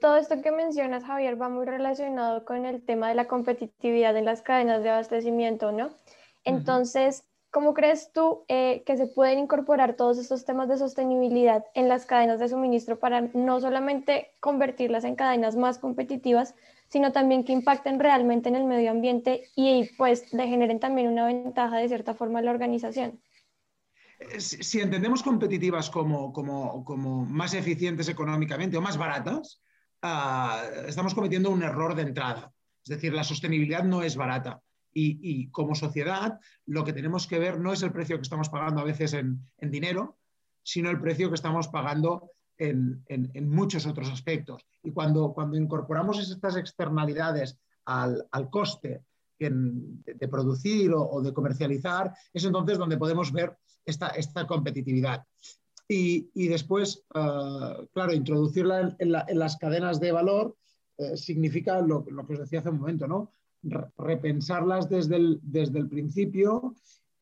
Todo 0.00 0.16
esto 0.16 0.42
que 0.42 0.50
mencionas, 0.50 1.04
Javier, 1.04 1.40
va 1.40 1.48
muy 1.48 1.64
relacionado 1.64 2.44
con 2.44 2.66
el 2.66 2.82
tema 2.82 3.08
de 3.08 3.14
la 3.14 3.28
competitividad 3.28 4.16
en 4.16 4.24
las 4.24 4.42
cadenas 4.42 4.82
de 4.82 4.90
abastecimiento, 4.90 5.70
¿no? 5.70 5.90
Entonces, 6.44 7.24
¿Cómo 7.52 7.74
crees 7.74 8.10
tú 8.14 8.46
eh, 8.48 8.82
que 8.86 8.96
se 8.96 9.06
pueden 9.06 9.38
incorporar 9.38 9.94
todos 9.94 10.16
estos 10.16 10.46
temas 10.46 10.70
de 10.70 10.78
sostenibilidad 10.78 11.66
en 11.74 11.86
las 11.86 12.06
cadenas 12.06 12.40
de 12.40 12.48
suministro 12.48 12.98
para 12.98 13.20
no 13.34 13.60
solamente 13.60 14.30
convertirlas 14.40 15.04
en 15.04 15.16
cadenas 15.16 15.54
más 15.54 15.78
competitivas, 15.78 16.54
sino 16.92 17.10
también 17.10 17.42
que 17.42 17.52
impacten 17.52 17.98
realmente 17.98 18.50
en 18.50 18.56
el 18.56 18.64
medio 18.64 18.90
ambiente 18.90 19.48
y 19.56 19.88
pues 19.96 20.30
le 20.34 20.46
generen 20.46 20.78
también 20.78 21.08
una 21.08 21.24
ventaja 21.24 21.78
de 21.78 21.88
cierta 21.88 22.12
forma 22.12 22.40
a 22.40 22.42
la 22.42 22.50
organización? 22.50 23.18
si 24.38 24.80
entendemos 24.80 25.20
competitivas 25.20 25.90
como, 25.90 26.32
como, 26.32 27.26
más 27.26 27.54
eficientes 27.54 28.08
económicamente 28.08 28.76
o 28.76 28.80
más 28.80 28.96
baratas, 28.96 29.60
ah, 30.00 30.62
estamos 30.86 31.12
cometiendo 31.12 31.50
un 31.50 31.64
error 31.64 31.96
de 31.96 32.02
entrada. 32.02 32.52
Es 32.84 32.90
decir, 32.90 33.12
la 33.12 33.24
sostenibilidad 33.24 33.82
no 33.82 34.02
es 34.02 34.14
barata. 34.14 34.60
Y, 34.94 35.50
como 35.50 35.74
sociedad, 35.74 36.38
lo 36.66 36.84
que 36.84 36.92
tenemos 36.92 37.26
que 37.26 37.40
ver 37.40 37.58
no 37.58 37.72
es 37.72 37.82
el 37.82 37.90
precio 37.90 38.16
que 38.16 38.22
estamos 38.22 38.48
pagando 38.48 38.80
a 38.80 38.84
veces 38.84 39.12
en, 39.14 39.40
dinero, 39.58 40.18
sino 40.62 40.88
el 40.88 41.00
precio 41.00 41.30
que 41.30 41.34
estamos 41.34 41.66
pagando 41.66 42.30
en, 42.58 43.48
muchos 43.48 43.86
otros 43.86 44.10
aspectos. 44.10 44.64
Y 44.82 44.90
cuando, 44.90 45.32
cuando 45.32 45.56
incorporamos 45.56 46.18
estas 46.18 46.56
externalidades 46.56 47.58
al, 47.84 48.26
coste 48.50 49.02
de, 49.38 50.28
producir 50.28 50.92
o, 50.94 51.20
de 51.20 51.32
comercializar, 51.32 52.12
es 52.32 52.44
entonces 52.44 52.78
donde 52.78 52.96
podemos 52.96 53.32
ver 53.32 53.56
esta, 53.84 54.08
esta 54.08 54.46
competitividad. 54.46 55.24
Y, 55.88 56.48
después, 56.48 57.04
eh, 57.14 57.88
claro, 57.92 58.14
introducirla 58.14 58.96
en, 58.98 59.12
las 59.12 59.56
cadenas 59.56 60.00
de 60.00 60.12
valor 60.12 60.56
eh, 60.96 61.16
significa 61.16 61.80
lo, 61.82 62.04
que 62.04 62.32
os 62.32 62.38
decía 62.38 62.60
hace 62.60 62.70
un 62.70 62.80
momento, 62.80 63.06
¿no? 63.06 63.30
repensarlas 63.96 64.88
desde 64.88 65.16
el, 65.16 65.38
desde 65.42 65.78
el 65.78 65.88
principio 65.88 66.74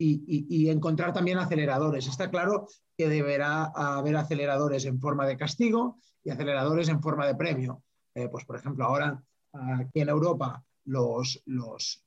y, 0.02 0.70
encontrar 0.70 1.12
también 1.12 1.38
aceleradores. 1.38 2.06
Está 2.06 2.30
claro 2.30 2.66
que 2.96 3.08
deberá 3.08 3.64
haber 3.74 4.16
aceleradores 4.16 4.84
en 4.86 4.98
forma 4.98 5.26
de 5.26 5.36
castigo 5.36 5.98
y 6.24 6.30
aceleradores 6.30 6.88
en 6.88 7.02
forma 7.02 7.26
de 7.26 7.34
premio. 7.34 7.82
Eh, 8.14 8.28
pues, 8.28 8.44
por 8.44 8.56
ejemplo, 8.56 8.84
ahora 8.84 9.22
aquí 9.52 10.00
en 10.00 10.08
Europa 10.08 10.64
los, 10.84 11.42
los 11.46 12.02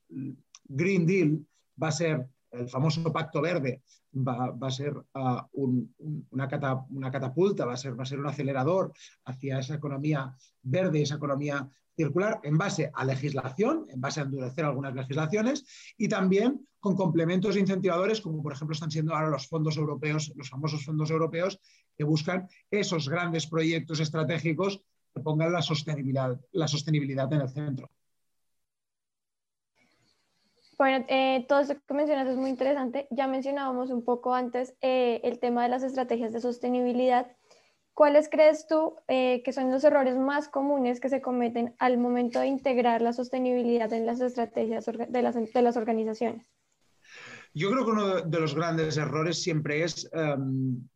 Green 0.65 1.05
Deal 1.05 1.45
va 1.81 1.89
a 1.89 1.91
ser 1.91 2.27
el 2.53 2.69
famoso 2.69 3.11
Pacto 3.11 3.41
Verde, 3.41 3.81
va, 4.15 4.55
a 4.61 4.71
ser 4.71 4.93
ah, 5.15 5.47
una, 5.53 6.47
catapulta, 6.47 7.65
va 7.65 7.73
a, 7.73 7.77
ser, 7.77 7.97
va 7.97 8.03
a 8.03 8.05
ser 8.05 8.19
un 8.19 8.27
acelerador 8.27 8.93
hacia 9.25 9.59
esa 9.59 9.75
economía 9.75 10.35
verde, 10.61 11.01
esa 11.01 11.15
economía 11.15 11.67
circular, 11.95 12.39
en 12.43 12.57
base 12.57 12.91
a 12.93 13.05
legislación, 13.05 13.85
en 13.89 14.01
base 14.01 14.19
a 14.19 14.23
endurecer 14.23 14.65
algunas 14.65 14.95
legislaciones 14.95 15.65
y 15.97 16.07
también 16.07 16.67
con 16.79 16.95
complementos 16.95 17.55
incentivadores, 17.55 18.21
como 18.21 18.41
por 18.41 18.53
ejemplo 18.53 18.73
están 18.73 18.91
siendo 18.91 19.13
ahora 19.13 19.29
los 19.29 19.47
fondos 19.47 19.77
europeos, 19.77 20.31
los 20.35 20.49
famosos 20.49 20.83
fondos 20.83 21.09
europeos, 21.11 21.59
que 21.95 22.03
buscan 22.03 22.47
esos 22.69 23.07
grandes 23.09 23.47
proyectos 23.47 23.99
estratégicos 23.99 24.81
que 25.13 25.21
pongan 25.21 25.53
la 25.53 25.61
sostenibilidad, 25.61 26.39
la 26.51 26.67
sostenibilidad 26.67 27.31
en 27.31 27.41
el 27.41 27.49
centro. 27.49 27.91
Bueno, 30.77 31.05
eh, 31.07 31.45
todo 31.47 31.59
esto 31.59 31.75
que 31.87 31.93
mencionas 31.93 32.27
es 32.27 32.37
muy 32.37 32.49
interesante. 32.49 33.07
Ya 33.11 33.27
mencionábamos 33.27 33.91
un 33.91 34.03
poco 34.03 34.33
antes 34.33 34.75
eh, 34.81 35.21
el 35.23 35.39
tema 35.39 35.63
de 35.63 35.69
las 35.69 35.83
estrategias 35.83 36.33
de 36.33 36.41
sostenibilidad. 36.41 37.27
¿Cuáles 37.93 38.27
crees 38.27 38.65
tú 38.67 38.95
eh, 39.07 39.43
que 39.43 39.53
son 39.53 39.71
los 39.71 39.83
errores 39.83 40.17
más 40.17 40.47
comunes 40.47 40.99
que 40.99 41.09
se 41.09 41.21
cometen 41.21 41.75
al 41.77 41.99
momento 41.99 42.39
de 42.39 42.47
integrar 42.47 43.03
la 43.03 43.13
sostenibilidad 43.13 43.93
en 43.93 44.07
las 44.07 44.19
estrategias 44.19 44.85
de 44.85 45.21
las, 45.21 45.35
de 45.35 45.61
las 45.61 45.77
organizaciones? 45.77 46.49
Yo 47.53 47.69
creo 47.69 47.85
que 47.85 47.91
uno 47.91 48.21
de 48.21 48.39
los 48.39 48.55
grandes 48.55 48.97
errores 48.97 49.43
siempre 49.43 49.83
es 49.83 50.09
em, 50.11 50.87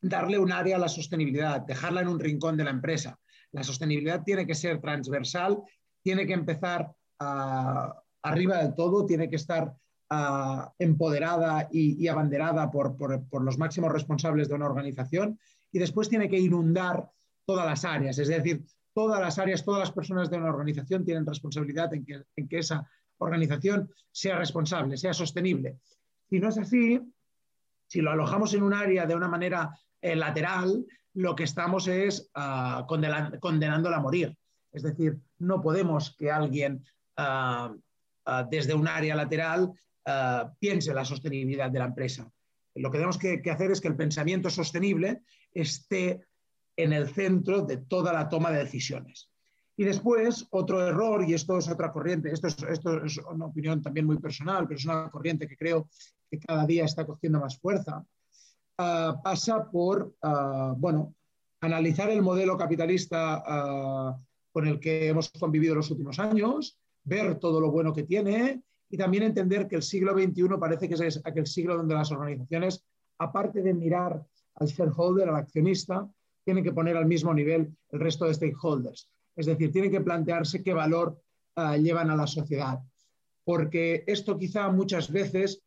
darle 0.00 0.38
un 0.38 0.52
área 0.52 0.76
a 0.76 0.78
la 0.78 0.88
sostenibilidad, 0.88 1.60
dejarla 1.62 2.02
en 2.02 2.08
un 2.08 2.20
rincón 2.20 2.56
de 2.56 2.62
la 2.62 2.70
empresa. 2.70 3.18
La 3.50 3.64
sostenibilidad 3.64 4.22
tiene 4.22 4.46
que 4.46 4.54
ser 4.54 4.80
transversal, 4.80 5.58
tiene 6.02 6.24
que 6.24 6.34
empezar 6.34 6.88
a 7.18 8.00
arriba 8.28 8.58
del 8.58 8.74
todo, 8.74 9.06
tiene 9.06 9.28
que 9.28 9.36
estar 9.36 9.74
ah, 10.10 10.72
empoderada 10.78 11.68
y, 11.70 12.06
abanderada 12.08 12.70
por, 12.70 12.96
los 13.44 13.58
máximos 13.58 13.92
responsables 13.92 14.48
de 14.48 14.54
una 14.54 14.66
organización 14.66 15.38
y 15.72 15.78
después 15.78 16.08
tiene 16.08 16.28
que 16.28 16.38
inundar 16.38 17.10
todas 17.44 17.66
las 17.66 17.84
áreas, 17.84 18.18
es 18.18 18.28
decir, 18.28 18.64
todas 18.92 19.20
las 19.20 19.38
áreas, 19.38 19.64
todas 19.64 19.80
las 19.80 19.92
personas 19.92 20.30
de 20.30 20.36
una 20.36 20.50
organización 20.50 21.04
tienen 21.04 21.26
responsabilidad 21.26 21.92
en 21.94 22.04
que, 22.04 22.58
esa 22.58 22.88
organización 23.18 23.90
sea 24.10 24.38
responsable, 24.38 24.96
sea 24.96 25.14
sostenible. 25.14 25.78
Si 26.28 26.38
no 26.38 26.48
es 26.48 26.58
así, 26.58 27.00
si 27.86 28.00
lo 28.00 28.10
alojamos 28.10 28.54
en 28.54 28.62
un 28.62 28.74
área 28.74 29.06
de 29.06 29.14
una 29.14 29.28
manera 29.28 29.70
eh, 30.00 30.14
lateral, 30.14 30.84
lo 31.14 31.34
que 31.34 31.44
estamos 31.44 31.88
es 31.88 32.30
uh, 32.36 32.86
condenándola 32.86 33.96
a 33.96 34.00
morir. 34.00 34.36
Es 34.70 34.82
decir, 34.82 35.18
no 35.38 35.60
podemos 35.60 36.14
que 36.16 36.30
alguien 36.30 36.84
Ah, 37.20 37.74
desde 38.50 38.74
un 38.74 38.88
área 38.88 39.14
lateral 39.14 39.72
ah, 40.06 40.52
piense 40.58 40.92
la 40.94 41.04
sostenibilidad 41.04 41.70
de 41.70 41.78
la 41.78 41.86
empresa. 41.86 42.30
Lo 42.74 42.90
que 42.90 42.98
tenemos 42.98 43.18
que, 43.18 43.42
hacer 43.50 43.70
es 43.70 43.80
que 43.80 43.88
el 43.88 43.96
pensamiento 43.96 44.50
sostenible 44.50 45.22
esté 45.52 46.26
en 46.76 46.92
el 46.92 47.08
centro 47.08 47.62
de 47.62 47.78
toda 47.78 48.12
la 48.12 48.28
toma 48.28 48.50
de 48.50 48.58
decisiones. 48.58 49.30
Y 49.76 49.84
después, 49.84 50.46
otro 50.50 50.86
error, 50.86 51.24
y 51.28 51.34
esto 51.34 51.58
es 51.58 51.68
otra 51.68 51.92
corriente, 51.92 52.32
esto 52.32 52.48
es, 52.48 53.18
una 53.30 53.46
opinión 53.46 53.80
también 53.82 54.06
muy 54.06 54.18
personal, 54.18 54.66
pero 54.66 54.78
es 54.78 54.84
una 54.84 55.10
corriente 55.10 55.48
que 55.48 55.56
creo 55.56 55.88
que 56.30 56.38
cada 56.38 56.66
día 56.66 56.84
está 56.84 57.06
cogiendo 57.06 57.40
más 57.40 57.58
fuerza, 57.58 58.04
ah, 58.78 59.20
pasa 59.22 59.68
por, 59.70 60.14
bueno, 60.76 61.14
analizar 61.60 62.10
el 62.10 62.22
modelo 62.22 62.56
capitalista 62.56 63.42
con 64.52 64.66
el 64.66 64.80
que 64.80 65.08
hemos 65.08 65.30
convivido 65.30 65.74
los 65.74 65.90
últimos 65.90 66.18
años, 66.18 66.78
ver 67.08 67.38
todo 67.38 67.60
lo 67.60 67.70
bueno 67.70 67.92
que 67.92 68.04
tiene 68.04 68.62
y 68.90 68.96
también 68.96 69.24
entender 69.24 69.66
que 69.66 69.76
el 69.76 69.82
siglo 69.82 70.12
XXI 70.12 70.48
parece 70.58 70.88
que 70.88 70.94
es 70.94 71.20
aquel 71.24 71.46
siglo 71.46 71.76
donde 71.76 71.94
las 71.94 72.10
organizaciones, 72.10 72.84
aparte 73.18 73.62
de 73.62 73.74
mirar 73.74 74.22
al 74.54 74.66
shareholder, 74.66 75.28
al 75.28 75.36
accionista, 75.36 76.08
tienen 76.44 76.64
que 76.64 76.72
poner 76.72 76.96
al 76.96 77.06
mismo 77.06 77.34
nivel 77.34 77.76
el 77.90 78.00
resto 78.00 78.24
de 78.24 78.34
stakeholders. 78.34 79.10
Es 79.36 79.46
decir, 79.46 79.70
tienen 79.70 79.90
que 79.90 80.00
plantearse 80.00 80.62
qué 80.62 80.72
valor 80.72 81.20
ah, 81.56 81.76
llevan 81.76 82.10
a 82.10 82.16
la 82.16 82.26
sociedad. 82.26 82.78
Porque 83.44 84.04
esto 84.06 84.38
quizá 84.38 84.70
muchas 84.70 85.12
veces 85.12 85.62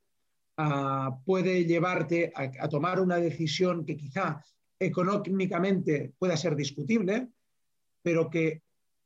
ah, 0.57 1.17
puede 1.25 1.65
llevarte 1.65 2.33
a, 2.35 2.67
tomar 2.67 2.99
una 2.99 3.17
decisión 3.17 3.85
que 3.85 3.95
quizá 3.95 4.43
económicamente 4.79 6.13
pueda 6.17 6.35
ser 6.35 6.55
discutible, 6.55 7.29
pero 8.01 8.29
que 8.29 8.63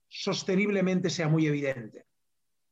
sosteniblemente 0.07 1.09
sea 1.09 1.27
muy 1.27 1.45
evidente 1.47 2.05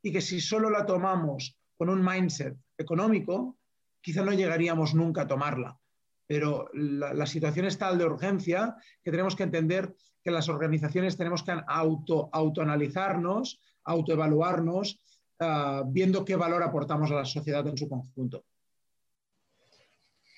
y 0.03 0.12
que 0.12 0.22
si 0.22 0.39
solo 0.39 0.69
la 0.69 0.86
tomamos 0.86 1.57
con 1.75 1.89
un 1.89 2.05
mindset 2.05 2.55
económico, 2.77 3.57
quizá 4.01 4.22
no 4.22 4.33
llegaríamos 4.33 4.93
nunca 4.93 5.22
a 5.22 5.27
tomarla. 5.27 5.79
Pero 6.27 6.69
la, 6.74 7.25
situación 7.25 7.65
es 7.65 7.77
tal 7.77 7.98
de 7.98 8.05
urgencia 8.05 8.75
que 9.01 9.12
tenemos 9.12 9.36
que 9.36 9.43
entender 9.43 9.95
que 10.22 10.31
las 10.31 10.50
organizaciones 10.50 11.17
tenemos 11.17 11.43
que 11.43 11.53
auto, 11.67 12.29
autoanalizarnos, 12.31 13.60
autoevaluarnos, 13.83 15.00
uh, 15.39 15.83
viendo 15.88 16.24
qué 16.24 16.36
valor 16.36 16.63
aportamos 16.63 17.12
a 17.12 17.15
la 17.15 17.25
sociedad 17.25 17.65
en 17.67 17.77
su 17.77 17.89
conjunto. 17.89 18.43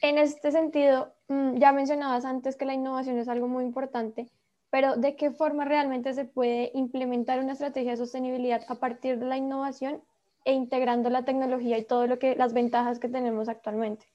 En 0.01 0.17
este 0.17 0.51
sentido, 0.51 1.15
mm, 1.27 1.57
ya 1.57 1.72
mencionabas 1.72 2.25
antes 2.25 2.55
que 2.55 2.65
la 2.65 2.74
innovación 2.74 3.17
es 3.17 3.27
algo 3.27 3.48
muy 3.48 3.63
importante 3.63 4.29
pero 4.75 4.98
¿de 4.98 5.15
qué 5.15 5.32
forma 5.32 5.63
realmente 5.63 6.13
se 6.13 6.25
puede 6.25 6.70
implementar 6.74 7.39
una 7.39 7.53
estrategia 7.53 7.91
de 7.91 7.98
sostenibilidad 7.98 8.62
a 8.67 8.75
partir 8.75 9.17
de 9.17 9.25
la 9.25 9.38
innovación 9.38 10.03
e 10.44 10.51
integrando 10.51 11.10
la 11.10 11.24
tecnología 11.24 11.77
y 11.77 11.86
todo 11.86 12.08
lo 12.08 12.20
que 12.20 12.36
las 12.36 12.51
ventajas 12.53 13.00
que 13.00 13.08
tenemos 13.08 13.48
actualmente? 13.48 14.05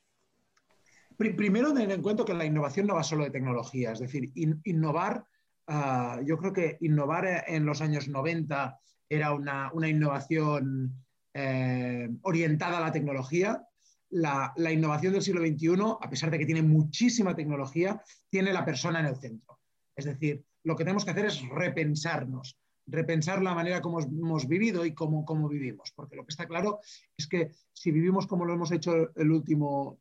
Primero, 1.17 1.73
tener 1.73 1.93
en 1.93 2.03
cuenta 2.03 2.27
que 2.27 2.35
la 2.35 2.45
innovación 2.45 2.87
no 2.87 2.97
va 2.97 3.03
solo 3.03 3.25
de 3.25 3.31
tecnología, 3.31 3.93
es 3.93 4.01
decir, 4.01 4.33
innovar, 4.35 5.25
ah, 5.67 6.21
yo 6.27 6.37
creo 6.37 6.53
que 6.53 6.77
innovar 6.83 7.45
en 7.47 7.65
los 7.65 7.81
años 7.81 8.09
90 8.09 8.79
era 9.09 9.33
una, 9.33 9.71
innovación 9.89 10.95
eh, 11.33 12.11
orientada 12.21 12.77
a 12.77 12.83
la 12.83 12.93
tecnología. 12.93 13.67
La, 14.11 14.53
la 14.57 14.71
innovación 14.71 15.15
del 15.15 15.23
siglo 15.23 15.41
XXI, 15.41 15.97
a 16.03 16.11
pesar 16.11 16.31
de 16.31 16.39
que 16.39 16.45
tiene 16.45 16.61
muchísima 16.61 17.35
tecnología, 17.35 18.03
tiene 18.29 18.53
la 18.53 18.67
persona 18.67 19.01
en 19.01 19.07
el 19.07 19.17
centro. 19.17 19.59
Es 19.97 20.05
decir, 20.05 20.45
lo 20.65 20.77
que 20.77 20.85
tenemos 20.85 21.05
que 21.05 21.11
hacer 21.11 21.27
es 21.27 21.41
repensarnos, 21.49 22.57
repensar 22.87 23.43
la 23.43 23.55
manera 23.55 23.81
como 23.81 24.01
hemos 24.01 24.47
vivido 24.47 24.85
y 24.85 24.95
cómo, 24.95 25.25
cómo 25.25 25.49
vivimos. 25.49 25.93
Porque 25.95 26.17
lo 26.17 26.25
que 26.25 26.31
está 26.31 26.47
claro 26.47 26.81
es 27.17 27.27
que 27.27 27.51
si 27.73 27.91
vivimos 27.91 28.27
como 28.27 28.45
lo 28.45 28.55
hemos 28.55 28.73
hecho 28.73 29.15
el 29.17 29.31
último, 29.31 29.99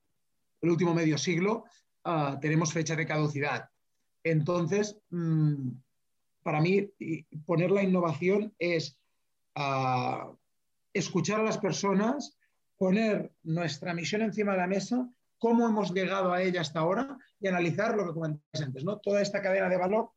el 0.61 0.69
último 0.69 0.93
medio 0.93 1.17
siglo, 1.17 1.65
ah, 2.03 2.37
tenemos 2.41 2.73
fecha 2.73 2.95
de 2.95 3.05
caducidad. 3.05 3.69
Entonces, 4.23 4.97
mm, 5.09 5.69
para 6.43 6.61
mí, 6.61 6.91
poner 7.45 7.71
la 7.71 7.83
innovación 7.83 8.53
es 8.59 8.97
ah, 9.55 10.31
escuchar 10.93 11.39
a 11.39 11.43
las 11.43 11.57
personas, 11.57 12.37
poner 12.77 13.31
nuestra 13.43 13.93
misión 13.93 14.21
encima 14.21 14.53
de 14.53 14.57
la 14.57 14.67
mesa, 14.67 15.09
cómo 15.37 15.67
hemos 15.67 15.93
llegado 15.93 16.33
a 16.33 16.41
ella 16.41 16.61
hasta 16.61 16.79
ahora 16.79 17.17
y 17.39 17.47
analizar 17.47 17.95
lo 17.95 18.05
que 18.05 18.13
comentabas 18.13 18.61
antes, 18.61 18.83
¿no? 18.83 18.97
Toda 18.97 19.21
esta 19.21 19.41
cadena 19.41 19.69
de 19.69 19.77
valor 19.77 20.11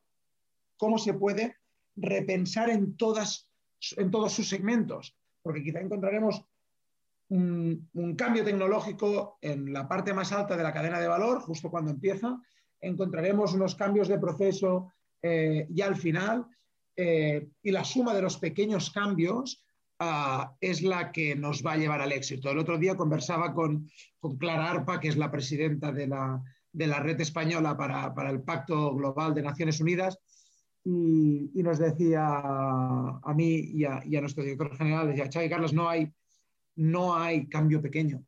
cómo 0.82 0.98
se 0.98 1.14
puede 1.14 1.58
repensar 1.94 2.68
en, 2.68 2.96
todas, 2.96 3.48
en 3.96 4.10
todos 4.10 4.32
sus 4.32 4.48
segmentos, 4.48 5.14
porque 5.40 5.62
quizá 5.62 5.78
encontraremos 5.78 6.44
un, 7.28 7.88
cambio 8.18 8.42
tecnológico 8.42 9.38
en 9.42 9.72
la 9.72 9.86
parte 9.86 10.12
más 10.12 10.32
alta 10.32 10.56
de 10.56 10.64
la 10.64 10.72
cadena 10.72 10.98
de 10.98 11.06
valor, 11.06 11.40
justo 11.40 11.70
cuando 11.70 11.92
empieza. 11.92 12.36
Encontraremos 12.80 13.54
unos 13.54 13.76
cambios 13.76 14.08
de 14.08 14.18
proceso 14.18 14.92
eh, 15.22 15.68
ya 15.70 15.86
al 15.86 15.94
final 15.94 16.46
eh, 16.96 17.46
y 17.62 17.70
la 17.70 17.84
suma 17.84 18.12
de 18.12 18.22
los 18.22 18.38
pequeños 18.38 18.90
cambios 18.90 19.64
ah, 20.00 20.56
es 20.60 20.82
la 20.82 21.12
que 21.12 21.36
nos 21.36 21.64
va 21.64 21.74
a 21.74 21.76
llevar 21.76 22.00
al 22.00 22.10
éxito. 22.10 22.50
El 22.50 22.58
otro 22.58 22.76
día 22.76 22.96
conversaba 22.96 23.54
con, 23.54 23.88
Clara 24.40 24.68
Arpa, 24.68 24.98
que 24.98 25.06
es 25.06 25.16
la 25.16 25.30
presidenta 25.30 25.92
de 25.92 26.08
la, 26.08 26.42
red 26.72 27.20
española 27.20 27.76
para, 27.76 28.30
el 28.30 28.42
Pacto 28.42 28.92
Global 28.96 29.32
de 29.32 29.42
Naciones 29.42 29.80
Unidas, 29.80 30.18
y, 30.84 31.62
nos 31.62 31.78
decía 31.78 32.24
a 32.24 33.34
mí 33.34 33.54
y 33.54 33.84
a, 33.84 34.02
y 34.04 34.16
a 34.16 34.20
nuestro 34.20 34.42
director 34.42 34.76
general, 34.76 35.08
decía, 35.08 35.30
Xavi 35.32 35.48
Carlos, 35.48 35.72
no 35.72 35.88
hay 35.88 36.12
no 36.76 37.14
hay 37.14 37.48
cambio 37.48 37.82
pequeño. 37.82 38.24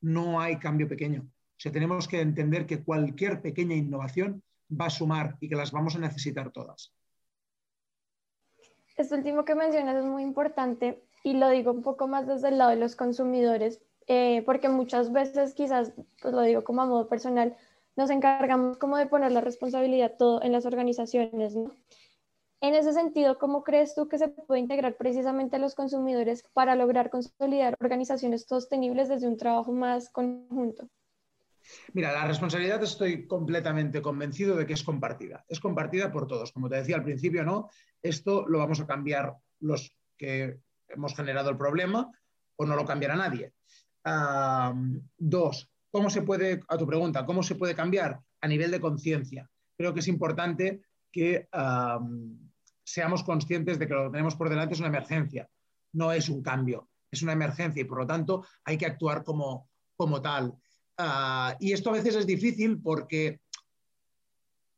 No 0.00 0.40
hay 0.40 0.58
cambio 0.58 0.88
pequeño. 0.88 1.22
O 1.22 1.60
sea, 1.60 1.72
tenemos 1.72 2.08
que 2.08 2.20
entender 2.20 2.66
que 2.66 2.82
cualquier 2.82 3.40
pequeña 3.40 3.74
innovación 3.74 4.42
va 4.70 4.86
a 4.86 4.90
sumar 4.90 5.36
y 5.40 5.48
que 5.48 5.56
las 5.56 5.72
vamos 5.72 5.96
a 5.96 6.00
necesitar 6.00 6.50
todas. 6.50 6.92
Esto 8.96 9.16
último 9.16 9.44
que 9.44 9.54
mencionas 9.54 9.96
es 9.96 10.04
muy 10.04 10.22
importante 10.22 11.02
y 11.22 11.34
lo 11.34 11.48
digo 11.48 11.72
un 11.72 11.82
poco 11.82 12.06
más 12.06 12.26
desde 12.26 12.48
el 12.48 12.58
lado 12.58 12.70
de 12.70 12.76
los 12.76 12.96
consumidores, 12.96 13.80
eh, 14.06 14.42
porque 14.44 14.68
muchas 14.68 15.10
veces 15.10 15.54
quizás, 15.54 15.92
pues 16.20 16.34
lo 16.34 16.42
digo 16.42 16.64
como 16.64 16.82
a 16.82 16.86
modo 16.86 17.08
personal, 17.08 17.56
nos 17.96 18.10
encargamos 18.10 18.78
como 18.78 18.96
de 18.96 19.06
poner 19.06 19.32
la 19.32 19.40
responsabilidad 19.40 20.14
todo 20.18 20.42
en 20.42 20.52
las 20.52 20.66
organizaciones, 20.66 21.54
¿no? 21.56 21.70
En 22.60 22.74
ese 22.74 22.94
sentido, 22.94 23.38
¿cómo 23.38 23.62
crees 23.62 23.94
tú 23.94 24.08
que 24.08 24.18
se 24.18 24.28
puede 24.28 24.60
integrar 24.60 24.96
precisamente 24.96 25.56
a 25.56 25.58
los 25.58 25.74
consumidores 25.74 26.42
para 26.54 26.74
lograr 26.74 27.10
consolidar 27.10 27.76
organizaciones 27.78 28.46
sostenibles 28.48 29.10
desde 29.10 29.28
un 29.28 29.36
trabajo 29.36 29.70
más 29.72 30.08
conjunto? 30.08 30.88
Mira, 31.92 32.12
la 32.12 32.26
responsabilidad 32.26 32.82
estoy 32.82 33.26
completamente 33.26 34.00
convencido 34.00 34.56
de 34.56 34.66
que 34.66 34.72
es 34.72 34.82
compartida. 34.82 35.44
Es 35.48 35.60
compartida 35.60 36.10
por 36.10 36.26
todos. 36.26 36.52
Como 36.52 36.68
te 36.68 36.76
decía 36.76 36.96
al 36.96 37.04
principio, 37.04 37.44
¿no? 37.44 37.68
Esto 38.02 38.46
lo 38.48 38.58
vamos 38.58 38.80
a 38.80 38.86
cambiar 38.86 39.34
los 39.60 39.94
que 40.16 40.58
hemos 40.88 41.14
generado 41.14 41.50
el 41.50 41.58
problema 41.58 42.10
o 42.56 42.64
no 42.64 42.76
lo 42.76 42.84
cambiará 42.84 43.16
nadie. 43.16 43.52
dos, 45.18 45.70
¿cómo 45.94 46.10
se 46.10 46.22
puede, 46.22 46.60
a 46.66 46.76
tu 46.76 46.88
pregunta, 46.88 47.24
cómo 47.24 47.44
se 47.44 47.54
puede 47.54 47.76
cambiar? 47.76 48.18
A 48.40 48.48
nivel 48.48 48.72
de 48.72 48.80
conciencia. 48.80 49.48
Creo 49.76 49.94
que 49.94 50.00
es 50.00 50.08
importante 50.08 50.82
que 51.12 51.46
seamos 52.82 53.22
conscientes 53.22 53.78
de 53.78 53.86
que 53.86 53.94
lo 53.94 54.06
que 54.06 54.10
tenemos 54.10 54.34
por 54.34 54.50
delante 54.50 54.74
es 54.74 54.80
una 54.80 54.88
emergencia, 54.88 55.48
no 55.92 56.10
es 56.10 56.28
un 56.28 56.42
cambio, 56.42 56.88
es 57.12 57.22
una 57.22 57.32
emergencia 57.32 57.80
y 57.80 57.84
por 57.84 57.98
lo 57.98 58.06
tanto 58.08 58.44
hay 58.64 58.76
que 58.76 58.86
actuar 58.86 59.22
como, 59.22 59.70
como 59.94 60.20
tal. 60.20 60.54
Ah, 60.98 61.56
y 61.60 61.72
esto 61.72 61.90
a 61.90 61.92
veces 61.92 62.16
es 62.16 62.26
difícil 62.26 62.82
porque 62.82 63.40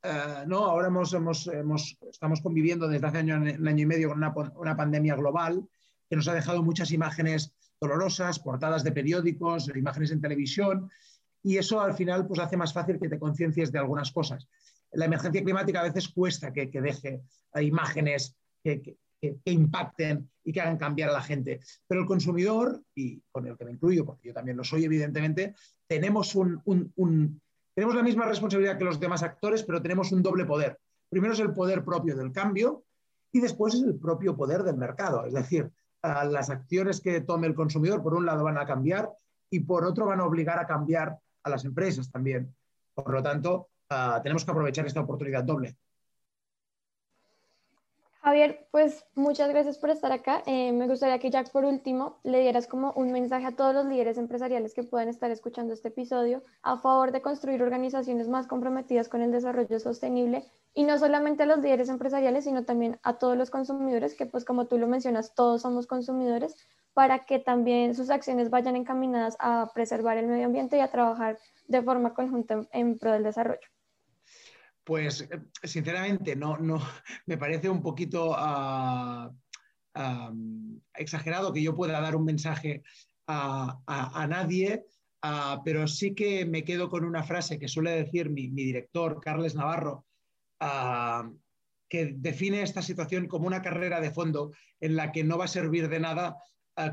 ah, 0.03 0.45
¿no? 0.47 0.67
ahora 0.67 0.89
hemos, 0.89 1.15
hemos, 1.15 1.97
estamos 2.11 2.43
conviviendo 2.43 2.89
desde 2.89 3.07
hace 3.07 3.19
año, 3.19 3.37
un 3.37 3.67
año 3.67 3.83
y 3.83 3.87
medio 3.87 4.09
con 4.11 4.19
una, 4.19 4.35
una, 4.55 4.77
pandemia 4.77 5.17
global 5.17 5.67
que 6.11 6.17
nos 6.17 6.29
ha 6.29 6.35
dejado 6.35 6.63
muchas 6.63 6.91
imágenes 6.91 7.55
dolorosas, 7.81 8.39
portadas 8.39 8.85
de 8.85 8.93
periódicos, 8.93 9.69
imágenes 9.75 10.11
en 10.11 10.21
televisión, 10.21 10.91
y 11.43 11.59
eso 11.59 11.81
al 11.81 11.95
final 11.95 12.27
pues, 12.27 12.41
hace 12.41 12.57
más 12.57 12.73
fácil 12.73 12.99
que 12.99 13.09
te 13.09 13.19
conciencies 13.19 13.71
de 13.71 13.79
algunas 13.79 14.11
cosas 14.11 14.49
la 14.97 15.05
emergencia 15.05 15.43
climática 15.43 15.81
a 15.81 15.85
veces 15.85 16.09
cuesta 16.09 16.53
que, 16.53 16.69
deje 16.69 17.23
imágenes 17.61 18.37
que, 18.63 18.97
impacten 19.45 20.31
y 20.45 20.53
que 20.53 20.61
hagan 20.61 20.77
cambiar 20.77 21.11
a 21.11 21.15
la 21.15 21.23
gente. 21.23 21.61
Pero 21.87 22.03
el 22.03 22.07
consumidor, 22.07 22.83
y 22.95 23.21
con 23.31 23.47
el 23.47 23.57
que 23.57 23.65
me 23.65 23.73
incluyo, 23.73 24.05
porque 24.05 24.29
yo 24.29 24.35
también 24.35 24.57
lo 24.57 24.65
soy 24.65 24.85
evidentemente, 24.85 25.55
tenemos, 25.87 26.35
un, 26.35 27.41
tenemos 27.75 27.95
la 27.95 28.03
misma 28.03 28.27
responsabilidad 28.27 28.79
que 28.79 28.85
los 28.85 29.01
demás 29.01 29.23
actores, 29.23 29.63
pero 29.63 29.83
tenemos 29.83 30.13
un 30.13 30.23
doble 30.23 30.45
poder. 30.45 30.79
Primero 31.09 31.35
es 31.35 31.41
el 31.41 31.53
poder 31.53 31.85
propio 31.85 32.17
del 32.17 32.33
cambio 32.33 32.85
y 33.33 33.41
después 33.41 33.75
es 33.75 33.83
el 33.83 33.99
propio 33.99 34.37
poder 34.37 34.63
del 34.63 34.77
mercado. 34.77 35.27
Es 35.27 35.35
decir, 35.35 35.71
las 36.03 36.51
acciones 36.51 37.01
que 37.01 37.21
tome 37.21 37.47
el 37.47 37.55
consumidor, 37.55 38.03
por 38.03 38.15
un 38.15 38.27
lado, 38.27 38.45
van 38.45 38.59
a 38.59 38.67
cambiar 38.67 39.11
y 39.51 39.61
por 39.61 39.85
otro 39.85 40.07
van 40.07 40.21
a 40.21 40.25
obligar 40.25 40.59
a 40.59 40.67
cambiar 40.67 41.19
a 41.43 41.51
las 41.51 41.65
empresas 41.65 42.11
también. 42.11 42.55
Por 42.95 43.13
lo 43.13 43.23
tanto, 43.23 43.71
Ah, 43.89 44.21
tenemos 44.23 44.45
que 44.45 44.51
aprovechar 44.51 44.87
esta 44.87 45.01
oportunidad 45.01 45.45
doble. 45.45 45.77
Javier, 48.27 48.67
pues 48.73 49.07
muchas 49.15 49.49
gracias 49.51 49.79
por 49.79 49.89
estar 49.89 50.11
acá. 50.11 50.43
Eh, 50.47 50.73
me 50.73 50.89
gustaría 50.89 51.21
que 51.21 51.31
Jack, 51.31 51.53
por 51.53 51.65
último, 51.65 52.19
le 52.25 52.41
dieras 52.41 52.67
como 52.67 52.91
un 52.97 53.13
mensaje 53.13 53.47
a 53.47 53.55
todos 53.55 53.73
los 53.73 53.87
líderes 53.87 54.19
empresariales 54.19 54.75
que 54.75 54.83
puedan 54.83 55.09
estar 55.09 55.31
escuchando 55.31 55.73
este 55.73 55.91
episodio 55.91 56.43
a 56.63 56.77
favor 56.77 57.13
de 57.13 57.23
construir 57.23 57.63
organizaciones 57.63 58.27
más 58.27 58.49
comprometidas 58.49 59.09
con 59.09 59.23
el 59.23 59.31
desarrollo 59.31 59.79
sostenible 59.79 60.45
y 60.75 60.83
no 60.83 60.99
solamente 60.99 61.45
a 61.45 61.47
los 61.47 61.59
líderes 61.59 61.89
empresariales, 61.89 62.43
sino 62.43 62.65
también 62.65 62.99
a 63.05 63.17
todos 63.17 63.37
los 63.39 63.51
consumidores, 63.51 64.17
que 64.17 64.27
pues 64.27 64.45
como 64.45 64.67
tú 64.67 64.77
lo 64.77 64.89
mencionas, 64.89 65.37
todos 65.37 65.63
somos 65.63 65.87
consumidores, 65.87 66.57
para 66.95 67.27
que 67.27 67.39
también 67.39 67.95
sus 67.95 68.11
acciones 68.11 68.51
vayan 68.51 68.75
encaminadas 68.75 69.37
a 69.39 69.71
preservar 69.73 70.17
el 70.17 70.27
medio 70.27 70.47
ambiente 70.47 70.79
y 70.79 70.81
a 70.81 70.91
trabajar 70.91 71.39
de 71.69 71.81
forma 71.81 72.13
conjunta 72.13 72.67
en 72.73 72.99
pro 72.99 73.13
del 73.13 73.23
desarrollo. 73.23 73.76
Pues 74.87 75.23
eh, 75.23 75.41
sinceramente 75.65 76.37
no, 76.37 76.57
no 76.59 76.79
me 77.27 77.37
parece 77.37 77.69
un 77.69 77.83
poquito 77.83 78.33
ah, 78.37 79.33
exagerado 80.95 81.53
que 81.53 81.63
yo 81.63 81.75
pueda 81.75 82.01
dar 82.01 82.15
un 82.15 82.25
mensaje 82.25 82.83
a, 83.27 84.27
nadie, 84.29 84.85
ah, 85.23 85.61
pero 85.65 85.89
sí 85.89 86.15
que 86.15 86.47
me 86.47 86.63
quedo 86.63 86.89
con 86.89 87.05
una 87.05 87.25
frase 87.25 87.59
que 87.59 87.67
suele 87.67 87.91
decir 87.91 88.31
mi, 88.31 88.49
director, 88.49 89.21
Carles 89.21 89.57
Navarro, 89.57 90.07
ah, 90.61 91.29
que 91.89 92.15
define 92.17 92.63
esta 92.63 92.83
situación 92.83 93.27
como 93.27 93.49
una 93.49 93.63
carrera 93.63 94.01
de 94.01 94.13
fondo 94.13 94.53
en 94.79 94.95
la 94.95 95.11
que 95.11 95.25
no 95.25 95.37
va 95.37 95.47
a 95.47 95.49
servir 95.49 95.89
de 95.89 95.99
nada 95.99 96.37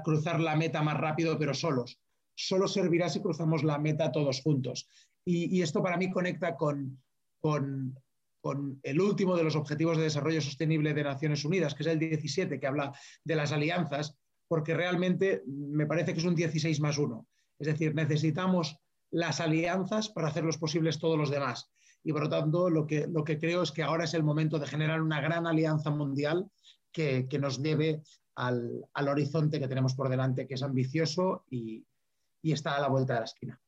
cruzar 0.03 0.39
la 0.39 0.55
meta 0.55 0.81
más 0.81 0.97
rápido, 0.97 1.37
pero 1.37 1.53
solos. 1.53 1.99
Solo 2.35 2.67
servirá 2.67 3.09
si 3.09 3.21
cruzamos 3.21 3.63
la 3.63 3.77
meta 3.77 4.11
todos 4.11 4.41
juntos. 4.41 4.87
y 5.25 5.61
esto 5.61 5.83
para 5.83 5.97
mí 5.97 6.09
conecta 6.09 6.55
con, 6.55 7.02
con, 7.43 7.99
el 8.83 9.01
último 9.01 9.35
de 9.35 9.43
los 9.43 9.55
Objetivos 9.55 9.97
de 9.97 10.03
Desarrollo 10.03 10.41
Sostenible 10.41 10.93
de 10.93 11.03
Naciones 11.03 11.45
Unidas, 11.45 11.75
que 11.75 11.83
es 11.83 11.87
el 11.87 11.99
17, 11.99 12.59
que 12.59 12.67
habla 12.67 12.93
de 13.23 13.35
las 13.35 13.51
alianzas, 13.51 14.17
porque 14.47 14.73
realmente 14.73 15.43
me 15.45 15.85
parece 15.85 16.13
que 16.13 16.19
es 16.19 16.25
un 16.25 16.35
16 16.35 16.79
más 16.81 16.97
1. 16.97 17.25
Es 17.59 17.67
decir, 17.67 17.95
necesitamos 17.95 18.77
las 19.11 19.39
alianzas 19.39 20.09
para 20.09 20.27
hacer 20.27 20.43
los 20.43 20.57
posibles 20.57 20.99
todos 20.99 21.17
los 21.17 21.29
demás. 21.29 21.69
Y 22.03 22.11
por 22.11 22.23
lo 22.23 22.29
tanto, 22.29 22.69
lo 22.69 22.85
que, 22.85 23.07
lo 23.07 23.23
que 23.23 23.39
creo 23.39 23.61
es 23.61 23.71
que 23.71 23.83
ahora 23.83 24.03
es 24.03 24.13
el 24.13 24.23
momento 24.23 24.59
de 24.59 24.67
generar 24.67 25.01
una 25.01 25.21
gran 25.21 25.47
alianza 25.47 25.89
mundial 25.89 26.49
que, 26.91 27.27
nos 27.39 27.61
lleve 27.61 28.03
al, 28.35 28.85
horizonte 28.95 29.59
que 29.59 29.69
tenemos 29.69 29.95
por 29.95 30.09
delante, 30.09 30.47
que 30.47 30.55
es 30.55 30.63
ambicioso 30.63 31.45
y 31.49 31.85
está 32.41 32.75
a 32.75 32.81
la 32.81 32.89
vuelta 32.89 33.13
de 33.13 33.19
la 33.19 33.25
esquina. 33.25 33.63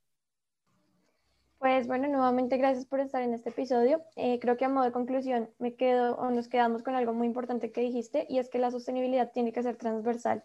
Pues 1.57 1.87
bueno, 1.87 2.07
nuevamente 2.07 2.57
gracias 2.57 2.85
por 2.85 2.99
estar 2.99 3.21
en 3.21 3.33
este 3.33 3.49
episodio. 3.49 4.03
Eh, 4.15 4.39
creo 4.39 4.57
que 4.57 4.65
a 4.65 4.69
modo 4.69 4.83
de 4.85 4.91
conclusión 4.91 5.49
me 5.57 5.75
quedo 5.75 6.15
o 6.17 6.29
nos 6.29 6.47
quedamos 6.47 6.83
con 6.83 6.95
algo 6.95 7.13
muy 7.13 7.27
importante 7.27 7.71
que 7.71 7.81
dijiste 7.81 8.25
y 8.29 8.39
es 8.39 8.49
que 8.49 8.59
la 8.59 8.71
sostenibilidad 8.71 9.31
tiene 9.31 9.53
que 9.53 9.63
ser 9.63 9.77
transversal, 9.77 10.43